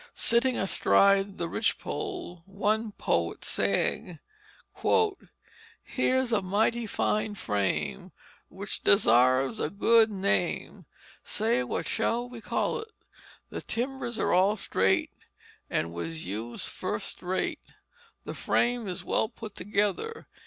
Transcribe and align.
Sitting 0.15 0.57
astride 0.57 1.37
the 1.37 1.47
ridge 1.47 1.77
pole, 1.77 2.41
one 2.47 2.91
poet 2.93 3.45
sang: 3.45 4.17
"Here's 5.83 6.31
a 6.31 6.41
mighty 6.41 6.87
fine 6.87 7.35
frame 7.35 8.11
Which 8.49 8.81
desarves 8.83 9.59
a 9.59 9.69
good 9.69 10.09
name, 10.09 10.87
Say 11.23 11.61
what 11.63 11.87
shall 11.87 12.27
we 12.27 12.41
call 12.41 12.79
it? 12.79 12.89
The 13.51 13.61
timbers 13.61 14.17
all 14.17 14.55
straight, 14.55 15.11
And 15.69 15.93
was 15.93 16.25
hewed 16.25 16.61
fust 16.61 17.21
rate, 17.21 17.61
The 18.23 18.33
frame 18.33 18.87
is 18.87 19.03
well 19.03 19.29
put 19.29 19.53
together. 19.53 20.25